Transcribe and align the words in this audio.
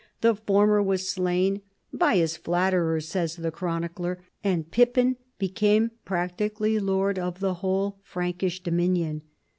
The 0.21 0.33
former 0.33 0.81
was 0.81 1.07
slain(" 1.07 1.61
by 1.93 2.15
bis 2.15 2.35
flatterers," 2.35 3.07
says 3.07 3.35
the 3.35 3.51
chronicler), 3.51 4.17
and 4.43 4.71
Pippin 4.71 5.17
became 5.37 5.91
practically 6.05 6.79
lord 6.79 7.19
of 7.19 7.39
the 7.39 7.53
whole 7.61 7.99
Frankish 8.01 8.63
dominion. 8.63 9.21